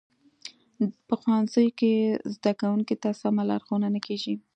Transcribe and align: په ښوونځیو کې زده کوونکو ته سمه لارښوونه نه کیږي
په 1.07 1.13
ښوونځیو 1.21 1.75
کې 1.79 1.93
زده 2.35 2.51
کوونکو 2.59 2.95
ته 3.01 3.09
سمه 3.21 3.43
لارښوونه 3.49 3.87
نه 3.95 3.99
کیږي 4.07 4.35